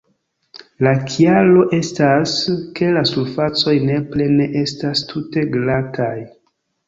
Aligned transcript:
La 0.85 0.93
kialo 1.09 1.65
estas, 1.79 2.33
ke 2.79 2.89
la 2.97 3.03
surfacoj 3.11 3.75
nepre 3.91 4.29
ne 4.39 4.49
estas 4.63 5.07
tute 5.11 5.45
glataj. 5.57 6.13